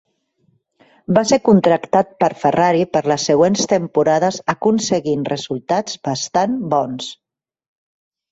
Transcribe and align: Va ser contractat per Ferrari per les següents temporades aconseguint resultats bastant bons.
Va 1.17 1.21
ser 1.31 1.37
contractat 1.49 2.15
per 2.23 2.29
Ferrari 2.43 2.87
per 2.95 3.03
les 3.11 3.27
següents 3.29 3.69
temporades 3.75 4.41
aconseguint 4.55 5.25
resultats 5.33 5.99
bastant 6.09 6.57
bons. 6.75 7.11